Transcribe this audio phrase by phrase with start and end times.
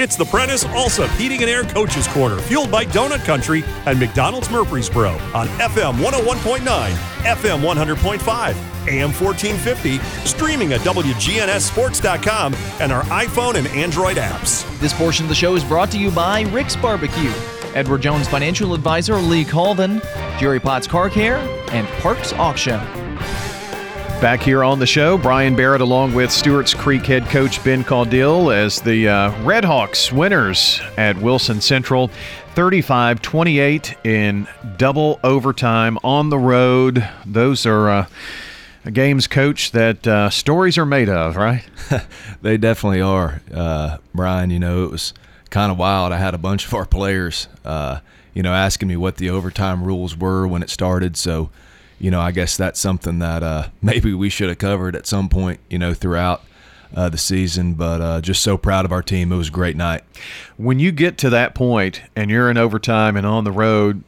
[0.00, 4.48] It's the Prentice Alsop Heating and Air Coaches Corner, fueled by Donut Country and McDonald's
[4.48, 6.60] Murfreesboro on FM 101.9,
[7.24, 8.54] FM 100.5,
[8.86, 14.64] AM 1450, streaming at WGNSSports.com and our iPhone and Android apps.
[14.78, 17.32] This portion of the show is brought to you by Rick's Barbecue,
[17.74, 20.00] Edward Jones Financial Advisor Lee Colvin,
[20.38, 21.38] Jerry Potts Car Care,
[21.72, 22.78] and Parks Auction.
[24.20, 28.52] Back here on the show, Brian Barrett along with Stewart's Creek head coach Ben Caudill
[28.52, 32.10] as the uh, Redhawks winners at Wilson Central
[32.54, 37.08] 35 28 in double overtime on the road.
[37.24, 37.88] Those are.
[37.88, 38.06] Uh,
[38.92, 41.62] games, coach, that uh, stories are made of, right?
[42.42, 44.50] they definitely are, uh, Brian.
[44.50, 45.12] You know, it was
[45.50, 46.12] kind of wild.
[46.12, 48.00] I had a bunch of our players, uh,
[48.34, 51.16] you know, asking me what the overtime rules were when it started.
[51.16, 51.50] So,
[51.98, 55.28] you know, I guess that's something that uh, maybe we should have covered at some
[55.28, 56.42] point, you know, throughout
[56.94, 57.74] uh, the season.
[57.74, 59.32] But uh, just so proud of our team.
[59.32, 60.02] It was a great night.
[60.56, 64.02] When you get to that point and you're in overtime and on the road,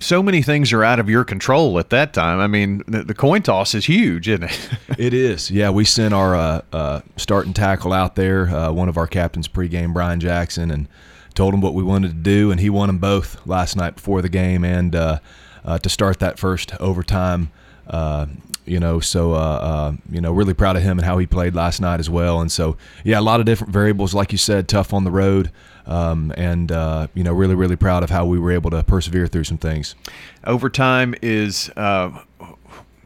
[0.00, 2.38] so many things are out of your control at that time.
[2.38, 4.70] I mean, the, the coin toss is huge, isn't it?
[4.98, 5.50] it is.
[5.50, 9.48] Yeah, we sent our uh, uh, starting tackle out there, uh, one of our captains
[9.48, 10.86] pregame, Brian Jackson, and
[11.34, 14.22] told him what we wanted to do, and he won them both last night before
[14.22, 14.94] the game and
[15.64, 17.50] uh, uh, to start that first overtime.
[17.86, 18.26] Uh,
[18.66, 22.00] you know, so you know, really proud of him and how he played last night
[22.00, 22.40] as well.
[22.40, 25.50] And so, yeah, a lot of different variables, like you said, tough on the road.
[25.86, 29.26] Um, and uh, you know, really, really proud of how we were able to persevere
[29.26, 29.94] through some things.
[30.44, 32.10] Overtime is, uh,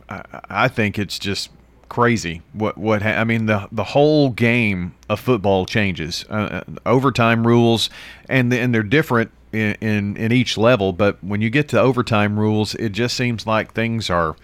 [0.08, 1.50] I think it's just
[1.88, 2.42] crazy.
[2.54, 6.24] What what ha- I mean the the whole game of football changes.
[6.28, 7.88] Uh, overtime rules,
[8.28, 10.92] and the, and they're different in, in in each level.
[10.92, 14.36] But when you get to overtime rules, it just seems like things are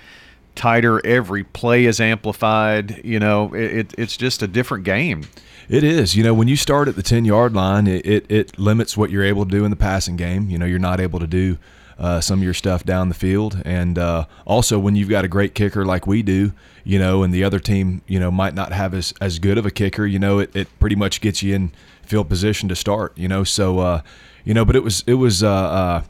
[0.54, 1.04] tighter.
[1.06, 3.00] Every play is amplified.
[3.04, 5.24] You know, it, it it's just a different game.
[5.68, 6.16] It is.
[6.16, 9.10] You know, when you start at the 10 yard line, it, it, it, limits what
[9.10, 10.48] you're able to do in the passing game.
[10.48, 11.58] You know, you're not able to do
[11.98, 13.60] uh, some of your stuff down the field.
[13.66, 16.52] And uh, also, when you've got a great kicker like we do,
[16.84, 19.66] you know, and the other team, you know, might not have as, as good of
[19.66, 23.16] a kicker, you know, it, it pretty much gets you in field position to start,
[23.18, 23.44] you know.
[23.44, 24.02] So, uh,
[24.48, 26.02] you know, but it was, it was, uh, uh,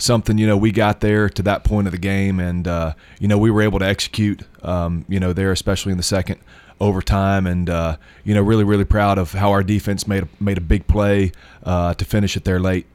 [0.00, 3.26] something you know we got there to that point of the game and uh, you
[3.26, 6.38] know we were able to execute um, you know there especially in the second
[6.80, 10.58] overtime, and uh, you know, really, really proud of how our defense made a, made
[10.58, 11.32] a big play
[11.64, 12.86] uh, to finish it there late.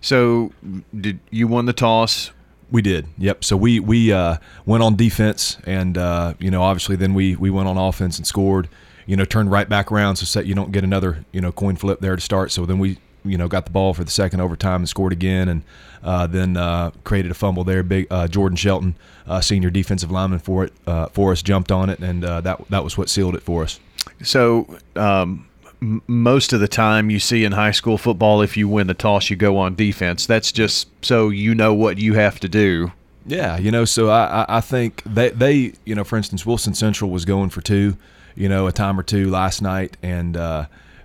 [0.00, 0.52] So,
[0.98, 2.32] did you won the toss?
[2.70, 3.06] We did.
[3.18, 3.44] Yep.
[3.44, 7.50] So we we uh, went on defense, and uh, you know, obviously, then we we
[7.50, 8.68] went on offense and scored.
[9.06, 11.76] You know, turned right back around so that you don't get another you know coin
[11.76, 12.52] flip there to start.
[12.52, 15.48] So then we you know got the ball for the second overtime and scored again,
[15.48, 15.62] and
[16.02, 17.82] uh, then uh, created a fumble there.
[17.82, 18.94] Big uh, Jordan Shelton,
[19.26, 22.60] uh, senior defensive lineman for it uh, for us, jumped on it, and uh, that
[22.68, 23.80] that was what sealed it for us.
[24.22, 24.78] So.
[24.96, 25.46] Um,
[25.82, 29.30] most of the time, you see in high school football, if you win the toss,
[29.30, 30.26] you go on defense.
[30.26, 32.92] That's just so you know what you have to do.
[33.26, 37.10] Yeah, you know, so I, I think they, they, you know, for instance, Wilson Central
[37.10, 37.96] was going for two,
[38.34, 40.36] you know, a time or two last night, and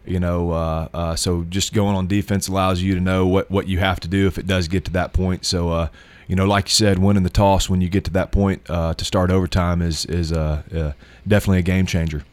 [0.07, 3.67] you know, uh, uh, so just going on defense allows you to know what, what
[3.67, 5.45] you have to do if it does get to that point.
[5.45, 5.87] So, uh,
[6.27, 8.93] you know, like you said, winning the toss when you get to that point uh,
[8.95, 10.91] to start overtime is is uh, uh,
[11.27, 12.23] definitely a game changer.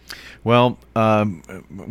[0.44, 1.43] Well, um,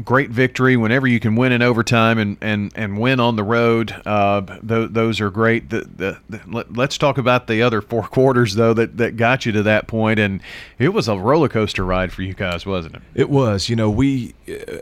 [0.03, 3.95] great victory whenever you can win in overtime and, and, and win on the road.
[4.05, 5.69] Uh, th- those are great.
[5.69, 9.45] The, the, the, let, us talk about the other four quarters, though, that, that got
[9.45, 10.19] you to that point.
[10.19, 10.41] And
[10.77, 13.01] it was a roller coaster ride for you guys, wasn't it?
[13.15, 13.69] It was.
[13.69, 14.79] You know, we uh,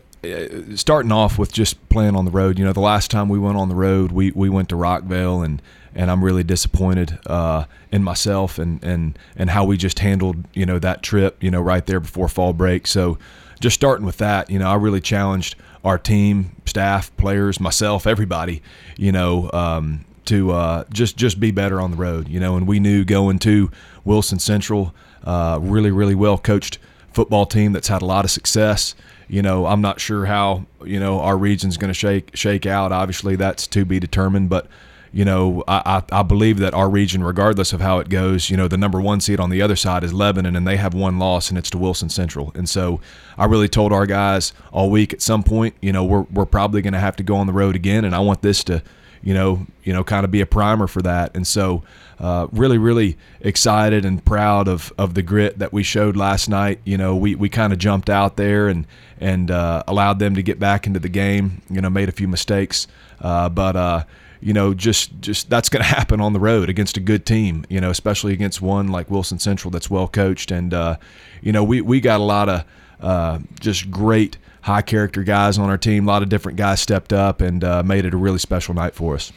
[0.75, 2.59] starting off with just playing on the road.
[2.59, 5.45] You know, the last time we went on the road, we, we went to Rockvale,
[5.45, 5.61] and
[5.95, 10.65] and I'm really disappointed uh, in myself and and and how we just handled you
[10.65, 11.41] know that trip.
[11.41, 12.85] You know, right there before fall break.
[12.87, 13.17] So
[13.59, 18.61] just starting with that, you know, I really challenged our team, staff, players, myself, everybody.
[18.97, 19.49] You know.
[19.53, 23.03] Um, to uh, just just be better on the road, you know, and we knew
[23.03, 23.71] going to
[24.05, 24.93] Wilson Central,
[25.23, 26.77] uh, really really well coached
[27.13, 28.93] football team that's had a lot of success
[29.29, 32.91] you know, I'm not sure how you know our region's going to shake shake out.
[32.91, 34.49] Obviously, that's to be determined.
[34.49, 34.67] But
[35.11, 38.57] you know, I, I, I believe that our region, regardless of how it goes, you
[38.57, 41.17] know, the number one seed on the other side is Lebanon, and they have one
[41.17, 42.51] loss, and it's to Wilson Central.
[42.55, 42.99] And so,
[43.37, 46.81] I really told our guys all week at some point, you know, we're we're probably
[46.81, 48.81] going to have to go on the road again, and I want this to,
[49.21, 51.35] you know, you know, kind of be a primer for that.
[51.35, 51.83] And so,
[52.19, 56.79] uh, really, really excited and proud of, of the grit that we showed last night.
[56.83, 58.85] You know, we, we kind of jumped out there and
[59.19, 61.61] and uh, allowed them to get back into the game.
[61.69, 62.87] You know, made a few mistakes,
[63.21, 64.03] uh, but uh,
[64.41, 67.65] you know, just just that's going to happen on the road against a good team.
[67.69, 70.97] You know, especially against one like Wilson Central that's well coached, and uh,
[71.41, 72.65] you know, we we got a lot of
[73.01, 74.37] uh, just great
[74.69, 76.07] high character guys on our team.
[76.07, 78.95] A lot of different guys stepped up and uh, made it a really special night
[78.95, 79.31] for us.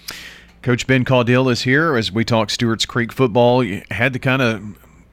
[0.62, 3.64] Coach Ben Caudill is here as we talk Stewart's Creek football.
[3.64, 4.62] You had to kind of,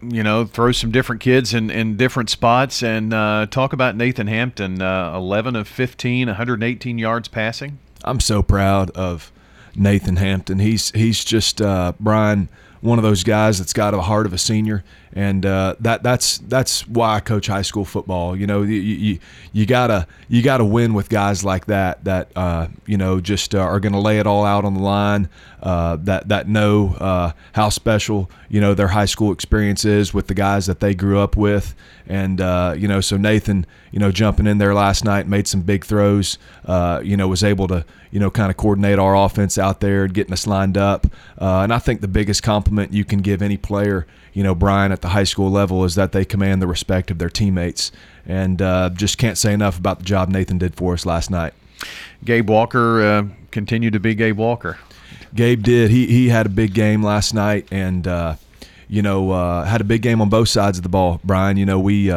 [0.01, 4.27] you know, throw some different kids in, in different spots and uh, talk about Nathan
[4.27, 7.80] Hampton, uh, 11 of 15, 118 yards passing.
[8.04, 9.31] I'm so proud of
[9.75, 10.60] Nathan Hampton.
[10.60, 12.50] He's he's just uh, Brian
[12.81, 14.83] one of those guys that's got a heart of a senior,
[15.13, 18.35] and uh, that that's that's why I coach high school football.
[18.35, 19.19] You know, you you,
[19.53, 23.59] you gotta you gotta win with guys like that that uh, you know just uh,
[23.59, 25.29] are going to lay it all out on the line.
[25.61, 30.27] Uh, that that know uh, how special you know their high school experience is with
[30.27, 31.73] the guys that they grew up with,
[32.07, 35.61] and uh, you know so Nathan you know jumping in there last night made some
[35.61, 36.38] big throws.
[37.03, 40.13] you know was able to you know kind of coordinate our offense out there and
[40.13, 41.07] getting us lined up.
[41.39, 44.06] and I think the biggest compliment you can give any player
[44.39, 47.18] you know, Brian at the high school level is that they command the respect of
[47.18, 47.91] their teammates.
[48.25, 51.53] And uh, just can't say enough about the job Nathan did for us last night.
[52.24, 54.80] Gabe Walker uh, continued to be Gabe Walker.
[55.36, 55.91] Gabe did.
[55.91, 58.36] He he had a big game last night, and uh,
[58.88, 61.19] you know uh, had a big game on both sides of the ball.
[61.21, 62.09] Brian, you know we.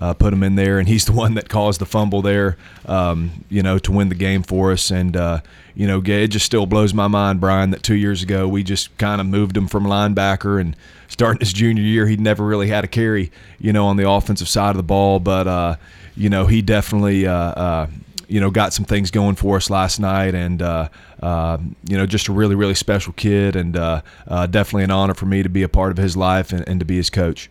[0.00, 2.56] Uh, uh, put him in there, and he's the one that caused the fumble there,
[2.86, 4.90] um, you know, to win the game for us.
[4.90, 5.40] And uh,
[5.74, 8.96] you know, it just still blows my mind, Brian, that two years ago we just
[8.98, 10.74] kind of moved him from linebacker and
[11.08, 14.48] starting his junior year, he'd never really had a carry, you know, on the offensive
[14.48, 15.20] side of the ball.
[15.20, 15.76] But, uh,
[16.16, 17.86] you know, he definitely, uh, uh,
[18.28, 20.88] you know, got some things going for us last night, and uh,
[21.22, 21.58] uh,
[21.88, 24.02] you know, just a really, really special kid, and uh,
[24.50, 26.84] definitely an honor for me to be a part of his life and, and to
[26.84, 27.48] be his coach.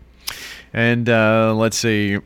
[0.78, 1.08] And
[1.58, 2.20] let's see,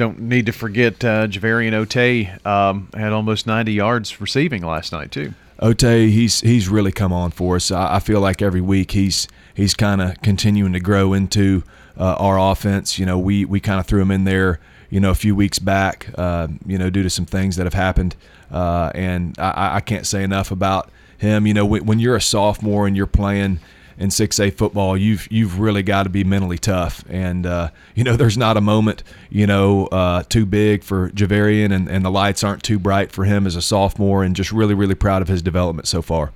[0.00, 5.12] don't need to forget uh, Javarian Ote um, had almost 90 yards receiving last night
[5.12, 5.34] too.
[5.60, 7.70] Ote, he's he's really come on for us.
[7.70, 11.62] I, I feel like every week he's he's kind of continuing to grow into
[11.98, 12.98] uh, our offense.
[12.98, 14.58] You know, we we kind of threw him in there,
[14.88, 17.74] you know, a few weeks back, uh, you know, due to some things that have
[17.74, 18.16] happened,
[18.50, 21.46] uh, and I, I, can't say enough about him.
[21.46, 23.60] You know, when, when you're a sophomore and you're playing
[24.00, 27.04] in 6A football, you've you've really got to be mentally tough.
[27.08, 31.72] And uh, you know, there's not a moment you know uh, too big for Javarian,
[31.72, 34.24] and, and the lights aren't too bright for him as a sophomore.
[34.24, 36.32] And just really really proud of his development so far.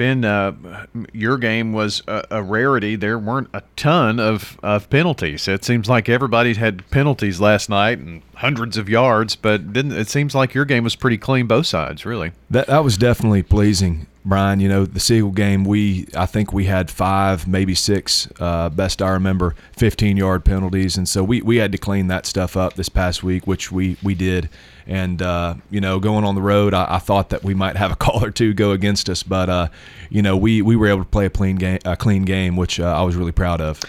[0.00, 2.96] Ben, uh, your game was a, a, rarity.
[2.96, 5.46] There weren't a ton of, of penalties.
[5.46, 10.08] It seems like everybody had penalties last night and hundreds of yards, but didn't it
[10.08, 12.32] seems like your game was pretty clean both sides, really.
[12.48, 14.06] That that was definitely pleasing.
[14.24, 18.68] Brian, you know, the Siegel game, we I think we had five, maybe six, uh,
[18.68, 22.54] best I remember, 15 yard penalties, and so we, we had to clean that stuff
[22.56, 24.50] up this past week, which we we did.
[24.86, 27.92] And uh, you know, going on the road, I, I, thought that we might have
[27.92, 29.68] a call or two go against us, but uh,
[30.10, 32.78] you know, we we were able to play a clean game, a clean game, which
[32.78, 33.80] uh, I was really proud of.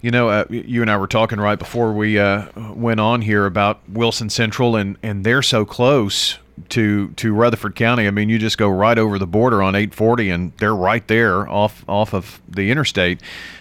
[0.00, 3.44] You know, uh, you and I were talking right before we uh, went on here
[3.46, 6.38] about Wilson Central, and and they're so close
[6.70, 8.06] to to Rutherford County.
[8.06, 11.48] I mean, you just go right over the border on 840, and they're right there
[11.48, 13.20] off off of the interstate.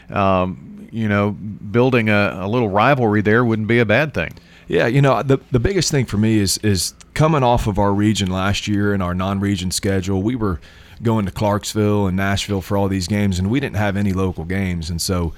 [0.10, 4.34] Um, you know, building a, a little rivalry there wouldn't be a bad thing.
[4.68, 7.94] Yeah, you know, the the biggest thing for me is is coming off of our
[7.94, 10.22] region last year and our non-region schedule.
[10.22, 10.60] We were
[11.02, 14.46] going to Clarksville and Nashville for all these games, and we didn't have any local
[14.46, 15.34] games, and so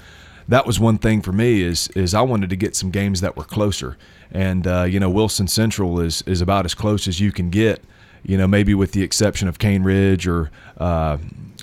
[0.48, 3.36] that was one thing for me is is I wanted to get some games that
[3.36, 3.96] were closer.
[4.30, 7.82] And uh, you know, Wilson Central is is about as close as you can get.
[8.22, 11.18] You know, maybe with the exception of Cane Ridge or uh,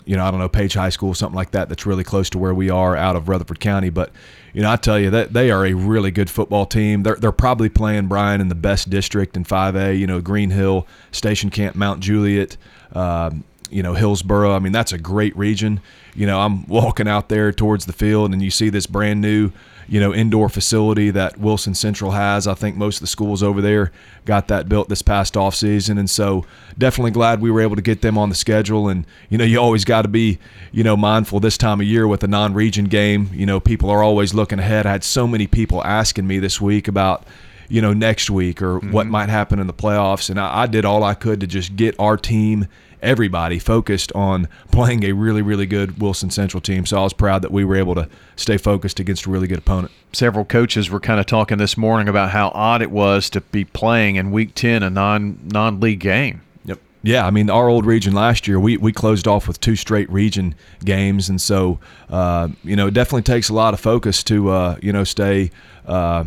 [0.05, 1.69] you know, I don't know, Page High School, something like that.
[1.69, 3.89] That's really close to where we are out of Rutherford County.
[3.89, 4.11] But
[4.53, 7.03] you know, I tell you that they are a really good football team.
[7.03, 9.97] They're they're probably playing Brian in the best district in 5A.
[9.97, 12.57] You know, Green Hill, Station Camp, Mount Juliet.
[12.91, 14.53] Um, you know Hillsboro.
[14.53, 15.81] I mean, that's a great region.
[16.15, 19.51] You know, I'm walking out there towards the field, and you see this brand new,
[19.87, 22.47] you know, indoor facility that Wilson Central has.
[22.47, 23.91] I think most of the schools over there
[24.25, 26.45] got that built this past off season, and so
[26.77, 28.87] definitely glad we were able to get them on the schedule.
[28.89, 30.39] And you know, you always got to be,
[30.71, 33.29] you know, mindful this time of year with a non-region game.
[33.33, 34.85] You know, people are always looking ahead.
[34.85, 37.25] I had so many people asking me this week about
[37.69, 38.91] you know, next week or mm-hmm.
[38.91, 40.29] what might happen in the playoffs.
[40.29, 42.67] And I, I, did all I could to just get our team
[43.03, 46.85] everybody focused on playing a really, really good Wilson Central team.
[46.85, 49.59] So I was proud that we were able to stay focused against a really good
[49.59, 49.91] opponent.
[50.13, 53.65] Several coaches were kind of talking this morning about how odd it was to be
[53.65, 56.41] playing in Week 10 a non non league game.
[56.65, 56.79] Yep.
[57.03, 60.09] Yeah, I mean, our old region last year, we, we closed off with two straight
[60.09, 60.55] region
[60.85, 61.29] games.
[61.29, 61.79] And so,
[62.09, 65.51] uh, you know, it definitely takes a lot of focus to, uh, you know, stay.
[65.85, 66.23] Uh,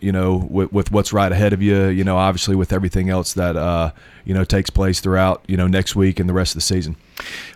[0.00, 1.86] you know, with, with what's right ahead of you.
[1.86, 3.90] You know, obviously with everything else that uh,
[4.24, 6.96] you know takes place throughout you know next week and the rest of the season.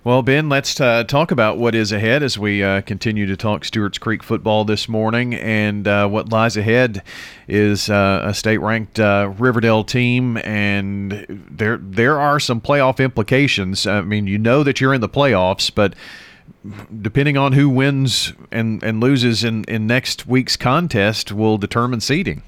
[0.02, 3.64] Well, Ben, let's uh, talk about what is ahead as we uh, continue to talk
[3.64, 5.34] Stewart's Creek football this morning.
[5.34, 7.02] And uh, what lies ahead
[7.46, 13.86] is uh, a state-ranked uh, Riverdale team, and there there are some playoff implications.
[13.86, 15.94] I mean, you know that you're in the playoffs, but
[17.00, 22.42] depending on who wins and, and loses in, in next week's contest will determine seeding.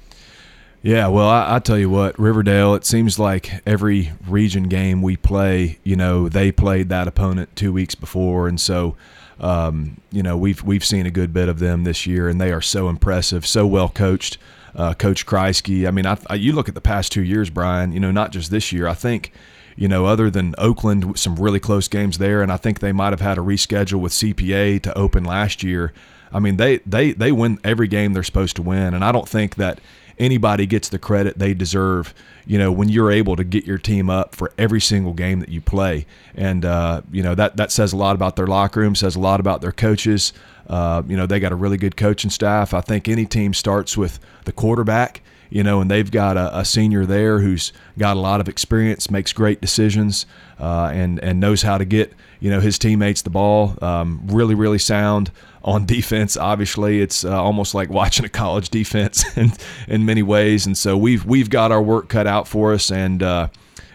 [0.81, 2.75] Yeah, well, I, I, tell you what, Riverdale.
[2.75, 7.73] It seems like every region game we play, you know, they played that opponent two
[7.73, 8.95] weeks before, and so,
[9.39, 12.51] um, you know, we've we've seen a good bit of them this year, and they
[12.51, 14.37] are so impressive, so well coached.
[14.75, 15.87] Uh, Coach Creasy.
[15.87, 17.91] I mean, I, I, you look at the past two years, Brian.
[17.91, 18.87] You know, not just this year.
[18.87, 19.31] I think
[19.75, 23.11] you know, other than Oakland, some really close games there, and I think they might
[23.11, 25.91] have had a reschedule with CPA to open last year.
[26.31, 29.27] I mean, they they they win every game they're supposed to win, and I don't
[29.27, 29.79] think that
[30.17, 32.13] anybody gets the credit they deserve.
[32.45, 35.49] You know, when you're able to get your team up for every single game that
[35.49, 36.05] you play,
[36.35, 39.19] and uh, you know that that says a lot about their locker room, says a
[39.19, 40.31] lot about their coaches.
[40.67, 42.73] Uh, you know, they got a really good coaching staff.
[42.73, 45.21] I think any team starts with the quarterback
[45.55, 49.09] you know, and they've got a, a, senior there who's got a lot of experience,
[49.09, 50.25] makes great decisions,
[50.59, 53.77] uh, and and knows how to get you know his teammates the ball.
[53.81, 55.31] Um, really, really sound
[55.63, 56.35] on defense.
[56.35, 59.53] Obviously, it's uh, almost like watching a college defense in
[59.87, 63.23] in many ways, and so we've we've got our work cut out for us, and
[63.23, 63.47] uh,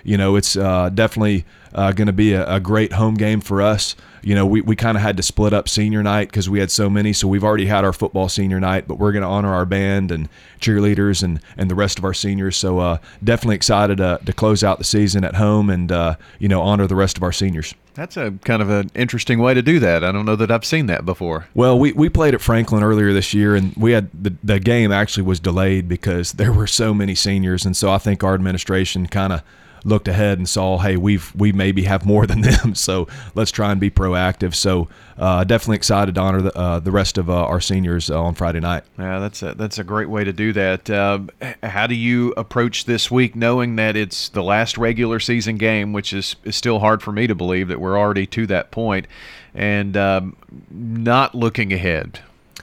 [0.04, 1.44] you know it's uh, definitely
[1.74, 4.76] uh, going to be a, a great home game for us you know, we, we
[4.76, 7.12] kind of had to split up senior night because we had so many.
[7.12, 10.10] So we've already had our football senior night, but we're going to honor our band
[10.10, 10.28] and
[10.60, 12.56] cheerleaders and, and the rest of our seniors.
[12.56, 16.48] So uh, definitely excited to, to close out the season at home and, uh, you
[16.48, 17.74] know, honor the rest of our seniors.
[17.94, 20.04] That's a kind of an interesting way to do that.
[20.04, 21.46] I don't know that I've seen that before.
[21.54, 24.92] Well, we, we played at Franklin earlier this year, and we had the, the game
[24.92, 27.64] actually was delayed because there were so many seniors.
[27.64, 29.42] And so I think our administration kind of–
[29.84, 33.72] looked ahead and saw, hey, we've we maybe have more than them, so let's try
[33.72, 34.54] and be proactive.
[34.54, 38.20] So uh, definitely excited to honor the, uh, the rest of uh, our seniors uh,
[38.20, 38.84] on Friday night.
[38.98, 40.88] Yeah, that's a, that's a great way to do that.
[40.88, 41.20] Uh,
[41.62, 46.12] how do you approach this week, knowing that it's the last regular season game, which
[46.12, 49.06] is, is still hard for me to believe that we're already to that point,
[49.54, 50.36] and um,
[50.70, 52.20] not looking ahead?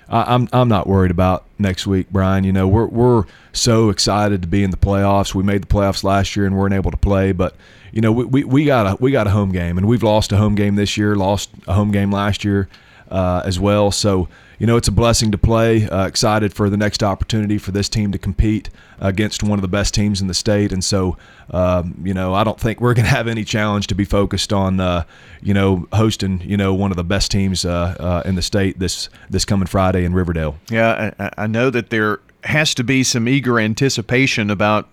[0.10, 2.44] I, am I'm not worried about next week, Brian.
[2.44, 5.34] You know, we're we're so excited to be in the playoffs.
[5.36, 7.56] We made the playoffs last year and weren't able to play, but
[7.92, 10.32] you know, we, we, we got a we got a home game, and we've lost
[10.32, 12.70] a home game this year, lost a home game last year
[13.10, 13.92] uh, as well.
[13.92, 15.88] So you know, it's a blessing to play.
[15.88, 19.68] Uh, excited for the next opportunity for this team to compete against one of the
[19.68, 20.72] best teams in the state.
[20.72, 21.18] And so,
[21.52, 24.52] um, you know, I don't think we're going to have any challenge to be focused
[24.52, 25.04] on, uh,
[25.42, 28.80] you know, hosting, you know, one of the best teams uh, uh in the state
[28.80, 30.58] this this coming Friday in Riverdale.
[30.70, 34.88] Yeah, I, I know that there has to be some eager anticipation about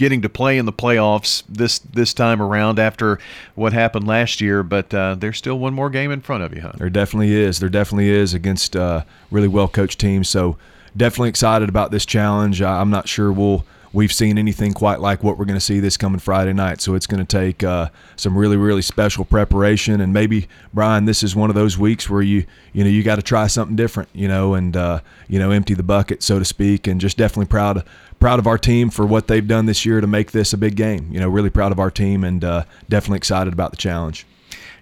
[0.00, 3.18] getting to play in the playoffs this this time around after
[3.54, 4.62] what happened last year.
[4.62, 6.72] But uh, there's still one more game in front of you, huh?
[6.78, 7.60] There definitely is.
[7.60, 10.26] There definitely is against uh, really well coached teams.
[10.30, 10.56] So
[10.96, 12.62] definitely excited about this challenge.
[12.62, 15.96] I'm not sure we'll we've seen anything quite like what we're going to see this
[15.96, 16.80] coming Friday night.
[16.80, 20.00] So it's going to take uh, some really, really special preparation.
[20.00, 23.16] And maybe Brian, this is one of those weeks where you, you know, you got
[23.16, 26.44] to try something different, you know, and uh, you know, empty the bucket, so to
[26.44, 26.86] speak.
[26.86, 27.84] And just definitely proud,
[28.20, 30.76] proud of our team for what they've done this year to make this a big
[30.76, 31.08] game.
[31.10, 34.26] You know, really proud of our team and uh, definitely excited about the challenge.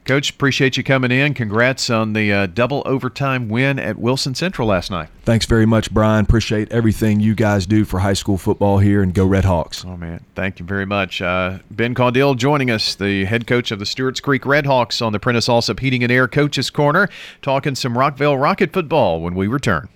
[0.09, 1.35] Coach, appreciate you coming in.
[1.35, 5.11] Congrats on the uh, double overtime win at Wilson Central last night.
[5.25, 6.25] Thanks very much, Brian.
[6.25, 9.85] Appreciate everything you guys do for high school football here, and go Red Hawks.
[9.85, 10.25] Oh, man.
[10.35, 11.21] Thank you very much.
[11.21, 15.13] Uh, ben Caudill joining us, the head coach of the Stewart's Creek Red Hawks on
[15.13, 17.11] the Prentice Allsup Heating and Air Coaches Corner,
[17.43, 19.91] talking some Rockvale Rocket football when we return.